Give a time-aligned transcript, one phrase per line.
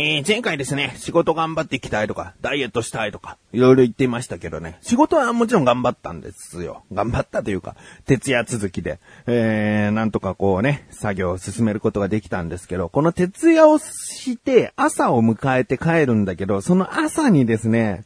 [0.00, 6.84] えー、前回ですね、仕事頑張っていきたいとか、ダイエットしたいとか、いろいろ言っていましたけどね、仕事はもちろん頑張ったんですよ。
[6.92, 7.74] 頑張ったというか、
[8.06, 18.04] 徹夜続きで、えー、なんとかこうね、作業を進めることができたんですけど、この徹夜をして朝を迎えて帰るんだけど、その朝にですね、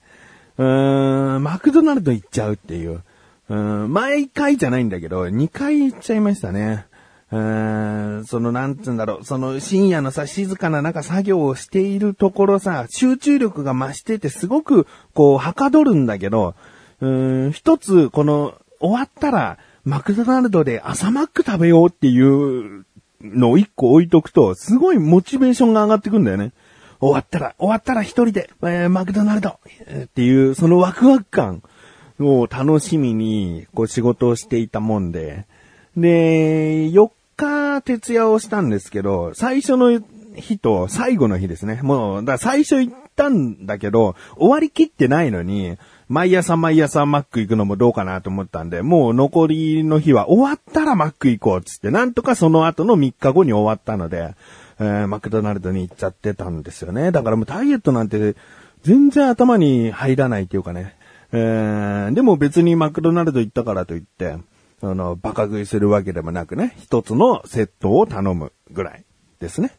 [0.56, 3.02] うーん、マクドナルド行っちゃうっていう、
[3.50, 6.86] うん、毎回じゃないんだけど、2回行っちゃいましたね。
[7.32, 16.54] うーん、その、なんつうんだろう、その深夜のさ、静かな中作業をしているところさ、集中力が増しててすごく、こう、はかどるんだけど、
[17.00, 22.84] うーん、一つ、この、終わったら、マクドナルドで朝マック食べようっていう
[23.22, 26.52] のを一個置いとくと、すごいモチベーションが上がってくんだよね。
[27.00, 29.58] 終わったら、終わったら一人で、えー、マクドナルド
[30.04, 31.62] っていう、そのワクワク感
[32.20, 35.46] を楽しみに、こう仕事をしていたもんで、
[35.96, 37.10] で、4
[37.42, 40.00] 日徹夜をしたんですけど、最初の
[40.34, 41.80] 日と最後の日ですね。
[41.82, 45.76] もう、だ最初行ったんだけど、終わりきってないのに、
[46.08, 54.34] 毎朝毎朝マック行くのもどうかなと思ったんで、もう残りの日は終わったらマック行こうっつって、なんとかその後の3日後に終わったので、
[54.78, 57.12] えー、マクドナルドに行っちゃってたんですよね。
[57.12, 58.36] だからもうダイエットなんて
[58.82, 60.96] 全然頭に入らないっていうかね。
[61.32, 64.36] えー、でも別にマクドナルド行ったからといって、
[64.82, 69.04] あの、バカ食いするわけでもなくね、一つのセットを頼むぐらい
[69.40, 69.70] ですね。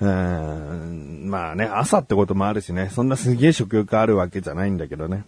[0.00, 5.24] うん、まあね、朝ってこともあるしね、そんなすげえ食欲あるわけじゃないんだけどね。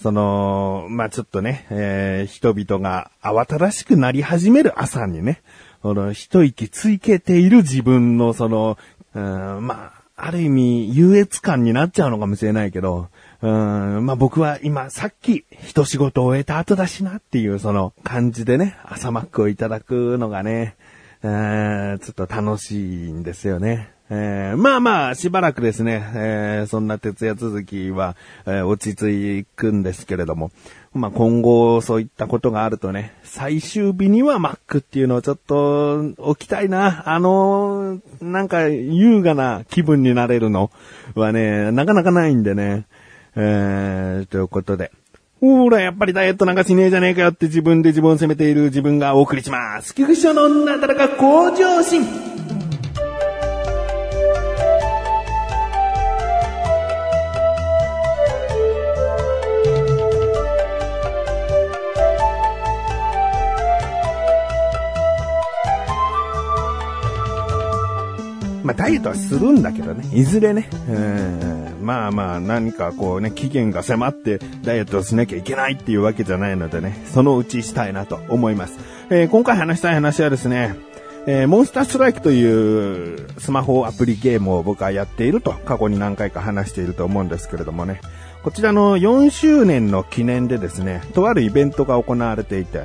[0.00, 5.42] その、まあちょっとね、えー、人々が慌ただしくなり始める朝にね、
[5.82, 8.78] この一息ついけている自分のその、
[9.14, 13.08] うん、まあ、ある意味優越感になっちゃうのかもしれないけど、
[13.40, 20.74] うん、まあ僕は今さっき一仕事終えた後だしなっていうその感じでね、朝マックをいただくのがね、
[21.22, 23.90] ちょっと楽しいんですよね。
[24.10, 30.50] えー、まあまあ、しばらくですね、えー、そんな徹夜続きは、えー、落ち着くんですけれども、
[30.94, 37.02] まあ今後そういったことがあるとね、最終日にはマックっていうのをちょっと置きたいな。
[37.06, 40.70] あのなんか優雅な気分になれるの
[41.14, 42.86] はね、なかなかないんでね。
[43.36, 44.92] えー、ということで。
[45.40, 49.94] ほら、やっぱりダイエットなんかしねえじゃねえかよって自分で自分を責めている自分がお送りします。
[49.94, 52.02] 菊池のなだらか向上心。
[68.64, 78.78] まあ、ダイエットはするんだけどね、いずれね、うんまあまあ、何かこうね、期限が迫ってダイエットをしなきゃいけないっていうわけじゃないのでね、そのうちしたいなと思います。
[79.08, 80.76] えー、今回話したい話はですね、
[81.26, 88.02] えー、モンスターストライクというスマホアプリゲームを僕はやっていると過去に何回か話していると思うんですけれどもね、
[88.42, 92.82] こちらの4周年の記念でですね、とあるイベントが行われていて、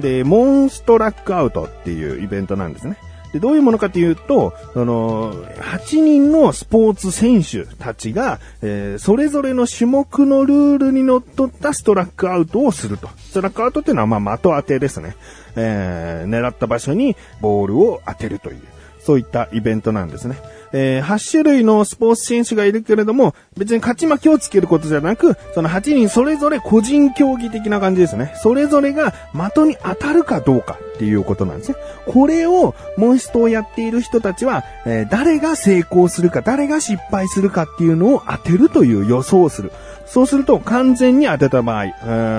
[0.00, 2.96] で、モンストラックアウトっていうイベントなんですね。
[3.36, 13.08] で、どういうものかというと、あの、8人のスポーツ選手たちが、えー、それぞれの種目のルールにのっとったストラックアウトをすると。
[13.18, 15.16] ストラックアウトっていうのは、まあ、的当てですね。
[15.56, 18.62] えー、狙った場所にボールを当てるという、
[19.06, 20.36] そういったイベントなんですね。
[20.72, 28.34] えー、8種類のスポーツ選手がいるけれども、別に勝ち負けをつけることじゃなく、その8人それぞれ個人競技的な感じですね。
[28.42, 31.76] それぞれが的に当たるかどうかっていうことなんですね。
[32.06, 39.70] これを、モンストをやっている人たちは、えー、誰が成功するか、誰が失敗するかっていうのを当てるという予想をする。
[40.06, 41.84] そうすると完全に当てた場合、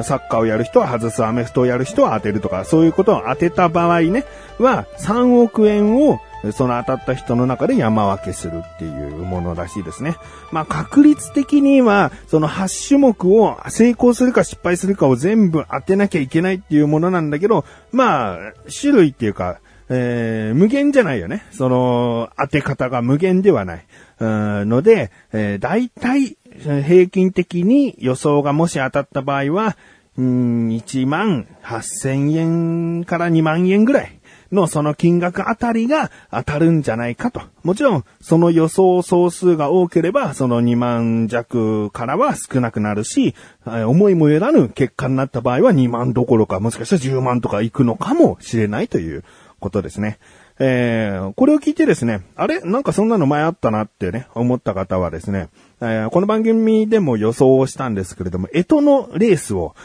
[0.03, 4.25] サッカーをやる人は外す、アメフトをやる人は当てるとか、そういうことを当てた場合ね、
[4.57, 6.19] は3億円を
[6.51, 10.15] その当たった人の中で山分けするっていうものらしいですね。
[10.51, 18.37] まあ確率的には、その8種目を成功するか失敗するかを全部当てなきゃいけないっていうものなんだけど、まあ、
[18.69, 19.59] 種類っていうか、
[19.89, 21.45] えー、無限じゃないよね。
[21.51, 23.85] その、当て方が無限ではない。
[24.19, 29.77] ので、えー、大体、平均的に予想がもし当たった場合は、
[30.17, 34.19] うん、1万8000円から2万円ぐらい
[34.51, 37.41] のその金額あたりが当たるんじゃないかと。
[37.63, 49.23] もちろん、その予想総数が多ければ、その2万弱からは少なくなるし、思いもよらぬ結果になった場合は2万どころか、もしかしたら10万とかいくのかもしれないという
[49.59, 50.19] ことですね。
[50.59, 52.61] えー、これを聞いてですね、あれ？
[52.61, 55.49] なんかそんなの前あったなってね、思った方はですね、
[55.81, 59.75] えー、この番組でも予想をしたんですけれども、干支のレースを、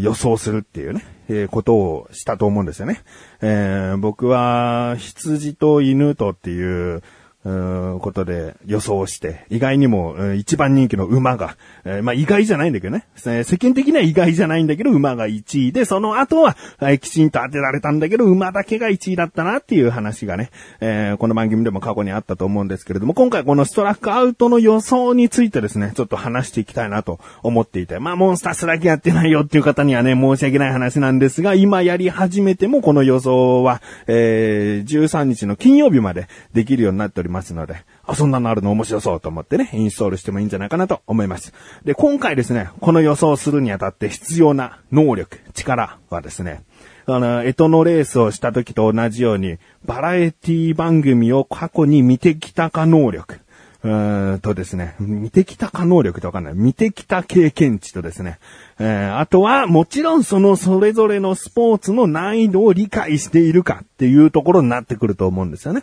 [0.00, 3.00] 予想するっていうね、えー、ことをしたと思うんですよね。
[3.42, 7.02] えー、僕は、羊と犬とっていう、
[7.44, 13.04] うーことで予想して、意外にも、うん一番人気の馬が、えーまあ意外じゃないんだけどね。
[13.16, 20.50] 世間的には意外じゃないんだけど、馬が1位で、その後は、えーきちんと当てられたんだけど、馬だけが1位だったなっていう話がね、
[20.80, 41.52] えーこの番組でも過去にあったと思うんですけれども、今回このストラックアウトの予想についてですね、ちょっと話していきたいなと思っていて、まあモンスタースラギやってないよっていう方にはね、申し訳ない話なんですが、今やり始めてもこの予想は、えー13日の金曜日までできるようになっておりますますので、あ、そんなのあるの面白そうと思ってね、インストールしてもいいんじゃないかなと思います。
[41.84, 46.62] で、今回ですね、この予想するにあたって必要な能力、力はですね、
[47.06, 53.40] あの、エトのレースをした時と同じように、バラエティ番組を過去に見てきたか能力。
[53.84, 56.54] うーんとですね、見てきたか能力ってわかんない。
[56.54, 58.38] 見てきた経験値とですね、
[58.78, 65.82] えーあとはもちろんそのそれぞれのスポーツの難易度を理解しているかっていうところになってくると思うんですよね。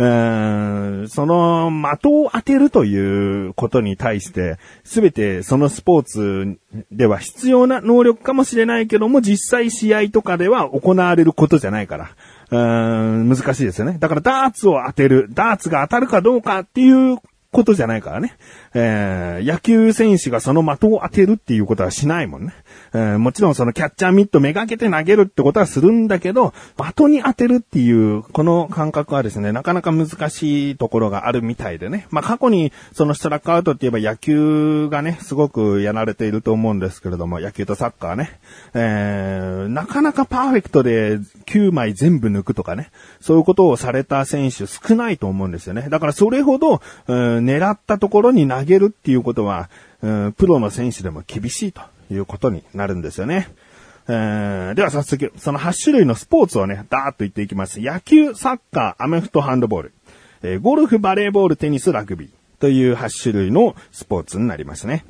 [0.00, 6.58] うーんその的を当てるということに対して、すべてそのスポーツ
[6.90, 12.10] では必要な能力かもしれないけども、実際試合とかでは行われることじゃないから。
[12.50, 12.58] うー
[13.24, 13.98] ん難しいですよね。
[14.00, 17.18] だからダーツを当てる、ダーツが当たるかどうかっていう
[17.52, 18.38] ことじゃないからね。
[18.74, 22.54] えー野球選手がその的を当てるっていうことはしないもんね。
[22.92, 32.06] えーもちろんそのキャッチャーミットめがけて投げるってことはするんだけど、的に当てるっていう、この感覚はですね、なかなか難しいところがあるみたいでね。
[32.10, 38.38] まあ過去にそのストラックアウトって言えば野球がね、すごくやられていると思うんですけれども、野球とサッカーね。
[38.74, 42.90] えーなかなかパーフェクトで9枚全部抜くとかね、
[43.20, 45.88] そういうことをされた選手少ないと思うんですよね。
[45.88, 49.70] だからそれほど、うん狙ったところに投げるっていうことは、
[50.02, 53.48] うんプロの選手でも厳しいということになるんですよね。
[54.08, 57.80] えーでは早速、その8種類のスポーツをね、ダーッと言っていきます。
[57.80, 59.92] 野球、サッカー、アメフト、ハンドボール、
[60.42, 62.30] えーゴルフ、バレーボール、テニス、ラグビー
[62.60, 65.04] という8種類のスポーツになりますね。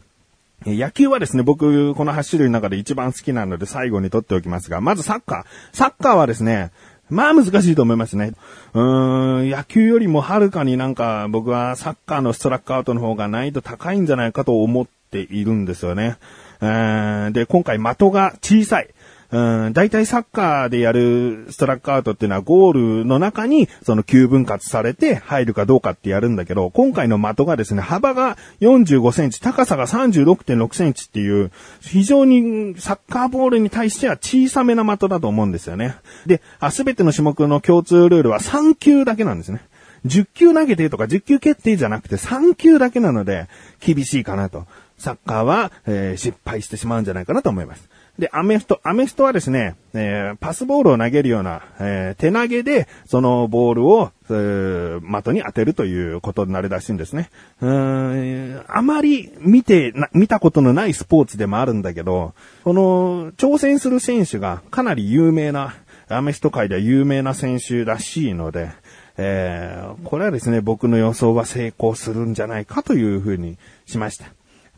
[0.66, 5.76] え野球はですね、僕、この8種類の中で一番好きなので最後に取っておきますが、まずサッカー。
[5.76, 6.70] サッカーはですね、
[7.10, 8.32] まあ難しいと思いますね。
[8.72, 16.18] うーん、野球よりもはるかになんか僕はサッカーのストラックアウトの方が難易度高いんじゃないかと思っているんですよね。
[16.60, 18.88] で、今回的が小さい。
[19.32, 35.94] うん、大体サッカーでやるストラックアウトっていうのはゴールの中にその9分割されて入るかどうかってやるんだけど、今回の的がですね、幅が45センチ、高さが36.6センチっていう、非常にサッカーボールに対しては小さめな的だと思うんですよね。
[36.26, 39.60] で、すべての種目の共通ルールは3球だけなんですね。
[40.06, 43.48] 10球投げてとか10球決定じゃなくて3球だけなので
[43.80, 44.66] 厳しいかなと。
[44.98, 47.88] サッカーは、えー失敗してしまうんじゃないかなと思います。
[48.18, 48.80] で、アメフト。
[48.82, 57.30] アメフトはですね、えーパスボールを投げるような、えー手投げで、そのボールを、えー的に当てるということになるらしいんですね。
[57.60, 62.34] うーんあまり見てな、見たことのないスポーツでもあるんだけど、
[62.64, 65.74] この、挑戦する選手がかなり有名な、
[66.08, 68.70] アメフト界では有名な選手らしいので、
[69.16, 73.56] えーこれはですね、僕の予想は成功するんじゃないかというふうに
[73.86, 74.26] しました。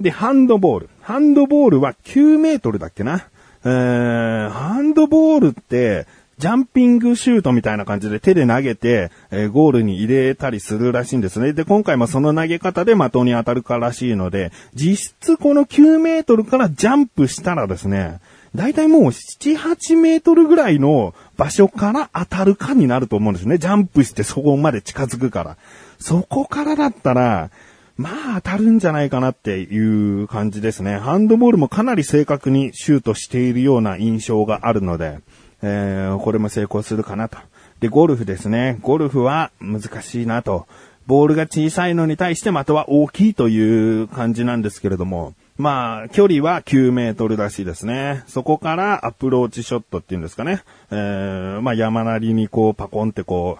[0.00, 0.88] で、ハンドボール。
[1.00, 3.26] ハンドボールは9メートルだっけな。
[3.64, 6.06] えー、ハンドボールって、
[6.38, 11.52] ジャンピングシュートみたいな感じで手で投げて、えーゴールに入れたりするらしいんですね。
[11.52, 18.18] で、今回もその投げ方で的に当たるからしいので、実質この9メートルからジャンプしたらですね、
[18.54, 23.58] だいたいもう7、8メートルぐらいの場所から当たるかになると思うんですね。
[23.58, 25.56] ジャンプしてそこまで近づくから。
[26.00, 27.50] そこからだったら、
[27.96, 30.96] まあ当たるんじゃないかなっていう感じですね。
[30.96, 35.18] ハンドボールもかなり正確にシュートしているような印象があるので、
[35.62, 37.38] えーこれも成功するかなと。
[37.80, 38.78] で、ゴルフですね。
[38.80, 40.66] ゴルフは難しいなと。
[41.06, 48.22] ボールが小さいのに対して的は大きいという感じなんですけれども、まあ、距離は9メートルらしいですね。
[48.26, 50.62] そこからアプローチショットっていうんですかね。
[50.90, 53.58] えーまあ山なりにこうパコンってこ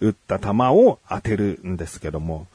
[0.00, 2.46] う、打った球を当てるんですけども、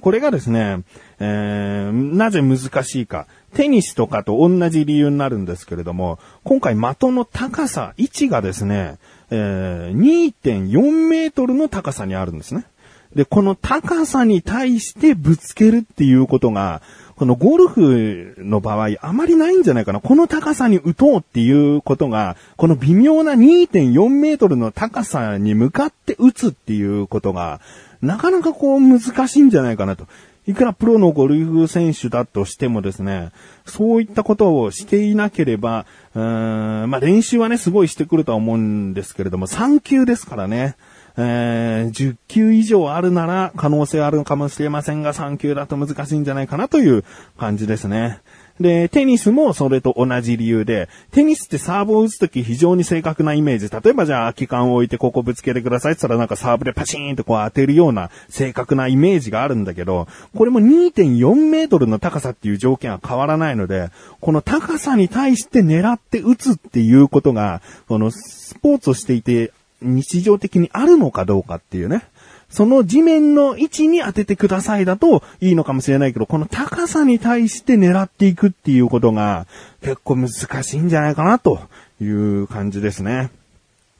[0.00, 0.82] これがですね、
[1.20, 3.26] えーなぜ難しいか。
[3.54, 8.98] テニスとかと同じ理由になるんですけれども、今回的の高さ、位置がですね、
[9.30, 12.64] えー2.4メートルの高さにあるんですね。
[13.14, 16.80] で、この高さに対してぶつけるっていうことが、
[17.16, 20.00] このゴルフの場合あまりないんじゃないかな。
[20.00, 27.60] この高さに打とうっていうことが、この微妙な2.4メートルの高さに向かって打つっていうことが、
[28.00, 30.06] なかなかこう難しいんじゃないかなと。
[30.44, 33.30] いくらプロのゴルフ選手だとしてもですね、
[33.64, 40.74] そういったことをしていなければ、うーんまあ練習はね、すごいしてくるとは思うんですけれども、3級ですからね。
[41.16, 47.04] えー、10球以上あるなら可能性あるのかもしれませんが、3球だと難しいんじゃないかなという
[47.38, 48.20] 感じですね。
[48.60, 53.68] で、テニスもそれと同じ理由で、テニスってサーブを打つとき非常に正確なイメージ。
[53.68, 63.90] 例えばじゃあ空き缶を置いてここぶつけてくださいって言ったらなんかサーブでパチーンとこう当てるような正確なイメージがあるんだけど、これも2.4メートルの高さっていう条件は変わらないので、
[64.20, 72.04] この高さに対して狙って打つっていうことが、このスポーツをしていて日常的にあるのかどうかっていうね。
[72.48, 79.46] その地面の位置に当ててくださいだといいのかもしれないけど、この高さに対して狙っていくっていうことが
[79.80, 80.28] 結構難
[80.62, 81.60] しいんじゃないかなと
[82.00, 83.30] いう感じですね。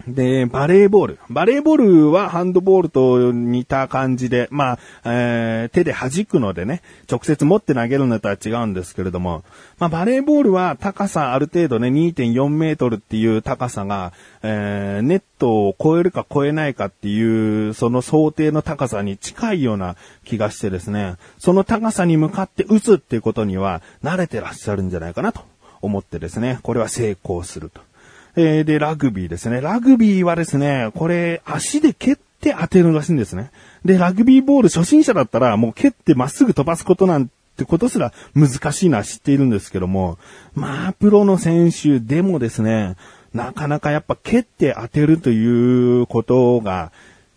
[0.06, 1.18] で、バレーボール。
[1.30, 9.44] バレーボールはハンドボールと似た感じで、まあ、えー、手で弾くのでね、直接持って投げるのとは違うんですけれども、
[9.78, 25.42] まあ、バレーボールは高さある程度ね、2.4メートルっていう高さが、えー、ネットを超えるか超えないかっていう、その想定の高さに近いような気がしてですね、その高さに向かって打つっていうことには慣れてらっしゃるんじゃないかなと
[25.80, 27.91] 思ってですね、これは成功すると。
[28.36, 29.60] えー、で、ラグビーですね。
[29.60, 33.50] ラグビーはですね、これ、足で蹴って当てるらしいんですね。
[33.84, 40.18] で、ラグビーボール初心者だったら、もう蹴ってまっすぐ飛ばすことなんてことすら難しいのは知っているんですけども、
[40.54, 42.96] まあ、プロの選手でもですね、
[43.34, 46.92] なかなかやっぱ蹴って当てるということが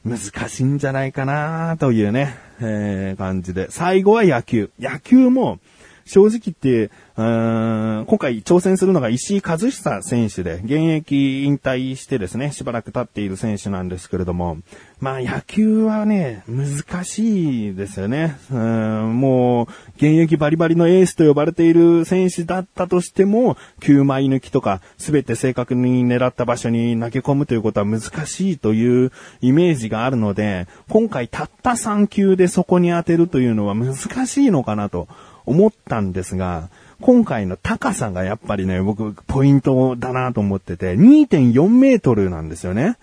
[0.06, 3.68] 難しいんじゃないかなというね、えー、感じで。
[3.70, 4.70] 最後は野球。
[4.80, 5.60] 野球も、
[6.08, 14.60] 正直言って、今回挑戦するのが石井和久選手で、現役引退してですね、しばらく経っている選手なんですけれども、
[15.00, 18.38] まあ野球はね、難しいですよね。
[18.52, 33.96] うもう、現役バリバリのエースと呼ばれている選手だったとしても、9枚抜きとか、すべて正確に狙った場所に投げ込むということは難しいというイメージがあるので、今回たった3球でそこに当てるというのは難
[34.28, 35.08] しいのかなと。
[35.46, 36.70] 思ったんですが、
[37.02, 42.98] 今回の高さがやっぱりね、僕、ポイントだなと思ってて、2.4メートルなんですよね。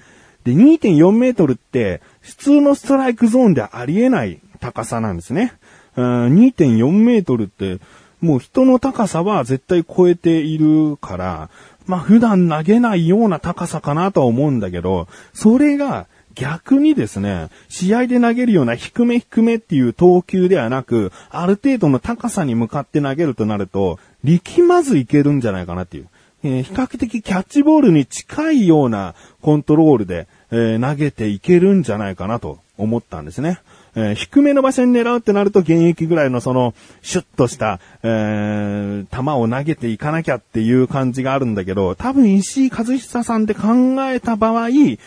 [0.45, 5.53] で、2.4メートルって、普通のストライクゾーンでありえない高さなんですね。
[5.97, 7.79] 2.4メートルって、
[8.21, 11.51] もう人の高さは絶対超えているから、
[11.87, 26.09] まあ普段投げないような高さかなとは思うんだけど、それが逆にですね、試合で投げるような低め低めっていう投球ではなく、ある程度の高さに向かって投げるとなると、力まずいけるんじゃないかなっていう。
[26.45, 33.61] えー、比較的キャッチボールに近いようなコントロールで、えー、投げていけるんじゃないかなと思ったんですね。
[33.95, 44.99] えー、低めの場所に狙うってなると現役ぐらいのその、シュッとした、えー、球を投げていかなきゃっていう感じがあるんだけど、多分石井和久さんで考えた場合、ゆ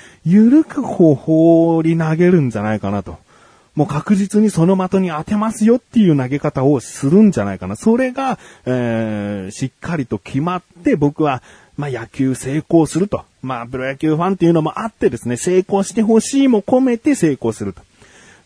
[0.50, 3.18] るく方法に投げるんじゃないかなと。
[3.76, 7.76] もう確実にその的に当てますよっていう投げ方をするんじゃないかな。
[7.76, 11.44] それが、えー、しっかりと決まって僕は、
[11.76, 13.26] まあ野球成功すると。
[13.42, 17.82] まあプロ野球ファンっていうのもあってですね、成功してほしいも込めて成功すると。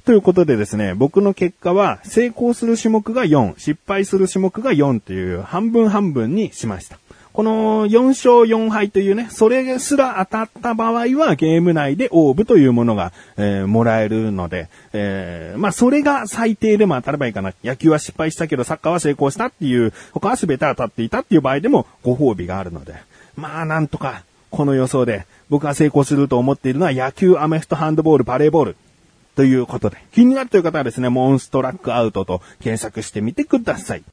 [0.05, 6.97] ということでですね、僕の結果は成功する種目が4、失敗する種目が4という半分半分にしました。
[7.31, 17.53] この4勝4敗というね、それすら当たった場合はゲーム内でオーブというものが、えー、もらえるので、えー、まあそれが最低でも当たればいいかな。
[17.63, 22.95] 野球は失敗したけどサッカーは成功したっていう、他は全て当たっていたっていう場合でもご褒美があるので、
[23.35, 28.75] まあなんとかこの予想で僕が成功すると思っているのは野球、アメフト、ハンドボール、バレーボール。
[29.39, 34.03] ということで、気になるという方はですね、モンストラックアウトと検索してみてください。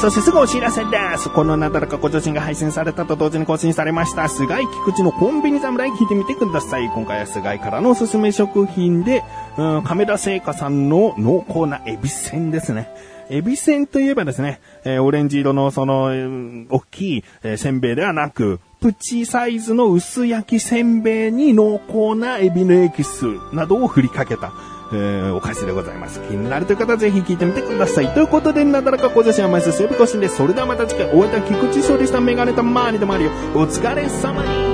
[0.00, 1.28] そしてすぐお知らせです。
[1.28, 6.86] このなだらかご女子が配信されたと同時に更新されました、菅井菊池のコンビニ侍聞いてみてください。
[6.86, 9.22] 今回は菅井からのおすすめ食品で、
[9.58, 12.88] うん、亀田製菓さんの濃厚なエビせんですね。
[13.28, 24.50] エビせんといえばですね、えー、オレンジ色のその、えー、大きい、えー、せんべいではなく、プチサイズの薄焼きせんべいに濃厚なエビのエキスなどを振りかけた、
[24.92, 26.20] えー、お返しでございます。
[26.20, 28.12] 気になるという方はぜひ聞いてみてください。
[28.14, 30.36] ということで、なだらか小女子は毎週セブコシンです。
[30.36, 33.30] それではまた次回、お会いいた菊池勝利したメガネたまーにでもあるよ。
[33.54, 34.69] お疲れ様に